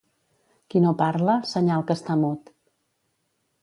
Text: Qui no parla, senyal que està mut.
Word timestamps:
Qui 0.73 0.81
no 0.85 0.93
parla, 1.03 1.37
senyal 1.53 1.87
que 1.91 1.99
està 2.01 2.19
mut. 2.27 2.55